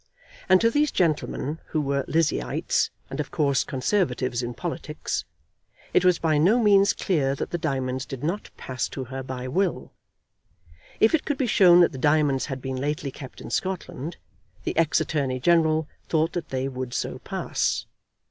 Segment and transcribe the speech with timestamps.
[0.49, 5.25] And to these gentlemen, who were Lizzieites and of course Conservatives in politics,
[5.93, 9.47] it was by no means clear that the diamonds did not pass to her by
[9.47, 9.91] will.
[10.99, 14.17] If it could be shown that the diamonds had been lately kept in Scotland,
[14.63, 17.85] the ex Attorney General thought that they would so pass.